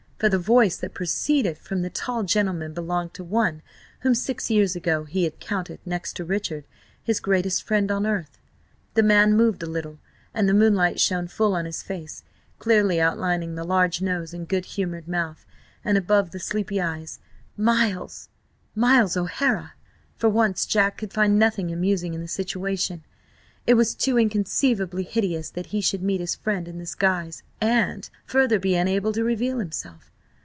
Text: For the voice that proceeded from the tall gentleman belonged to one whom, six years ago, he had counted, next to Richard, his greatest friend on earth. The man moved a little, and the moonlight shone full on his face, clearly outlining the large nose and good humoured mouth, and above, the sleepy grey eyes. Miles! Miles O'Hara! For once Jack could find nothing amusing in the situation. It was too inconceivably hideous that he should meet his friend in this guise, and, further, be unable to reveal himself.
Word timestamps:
For 0.21 0.29
the 0.29 0.37
voice 0.37 0.77
that 0.77 0.93
proceeded 0.93 1.57
from 1.57 1.81
the 1.81 1.89
tall 1.89 2.21
gentleman 2.21 2.75
belonged 2.75 3.15
to 3.15 3.23
one 3.23 3.63
whom, 4.01 4.13
six 4.13 4.51
years 4.51 4.75
ago, 4.75 5.05
he 5.05 5.23
had 5.23 5.39
counted, 5.39 5.79
next 5.83 6.13
to 6.15 6.23
Richard, 6.23 6.63
his 7.01 7.19
greatest 7.19 7.63
friend 7.63 7.91
on 7.91 8.05
earth. 8.05 8.37
The 8.93 9.01
man 9.01 9.35
moved 9.35 9.63
a 9.63 9.65
little, 9.65 9.97
and 10.31 10.47
the 10.47 10.53
moonlight 10.53 10.99
shone 10.99 11.27
full 11.27 11.55
on 11.55 11.65
his 11.65 11.81
face, 11.81 12.23
clearly 12.59 13.01
outlining 13.01 13.55
the 13.55 13.63
large 13.63 13.99
nose 13.99 14.31
and 14.31 14.47
good 14.47 14.65
humoured 14.65 15.07
mouth, 15.07 15.43
and 15.83 15.97
above, 15.97 16.29
the 16.29 16.39
sleepy 16.39 16.75
grey 16.75 16.85
eyes. 16.85 17.17
Miles! 17.57 18.29
Miles 18.75 19.17
O'Hara! 19.17 19.73
For 20.17 20.29
once 20.29 20.67
Jack 20.67 20.99
could 20.99 21.11
find 21.13 21.39
nothing 21.39 21.71
amusing 21.71 22.13
in 22.13 22.21
the 22.21 22.27
situation. 22.27 23.03
It 23.65 23.73
was 23.73 23.95
too 23.95 24.19
inconceivably 24.19 25.01
hideous 25.03 25.49
that 25.51 25.67
he 25.67 25.81
should 25.81 26.03
meet 26.03 26.21
his 26.21 26.35
friend 26.35 26.67
in 26.67 26.77
this 26.77 26.93
guise, 26.93 27.41
and, 27.59 28.07
further, 28.25 28.59
be 28.59 28.75
unable 28.75 29.13
to 29.13 29.23
reveal 29.23 29.57
himself. 29.57 30.09